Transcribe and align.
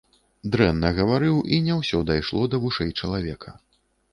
Дрэнна 0.55 0.89
гаварыў, 0.99 1.37
і 1.57 1.61
не 1.67 1.77
ўсё 1.81 1.99
дайшло 2.13 2.41
да 2.55 2.61
вушэй 2.65 2.91
чалавека. 2.99 3.57